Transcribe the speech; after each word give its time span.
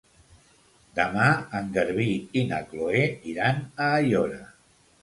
Demà 0.99 1.27
en 1.61 1.69
Garbí 1.77 2.09
i 2.41 2.45
na 2.53 2.63
Chloé 2.73 3.05
iran 3.35 3.63
a 3.71 3.93
Aiora. 4.01 4.43